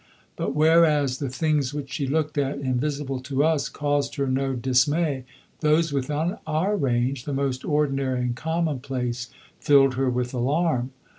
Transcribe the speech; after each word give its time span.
But 0.35 0.55
whereas 0.55 1.19
the 1.19 1.29
things 1.29 1.75
which 1.75 1.91
she 1.91 2.07
looked 2.07 2.35
at, 2.39 2.57
invisible 2.57 3.19
to 3.19 3.43
us, 3.43 3.69
caused 3.69 4.15
her 4.15 4.25
no 4.25 4.53
dismay, 4.53 5.25
those 5.59 5.93
within 5.93 6.37
our 6.47 6.75
range, 6.75 7.25
the 7.25 7.33
most 7.33 7.63
ordinary 7.63 8.21
and 8.21 8.35
commonplace, 8.35 9.29
filled 9.59 9.93
her 9.97 10.09
with 10.09 10.33
alarm. 10.33 10.89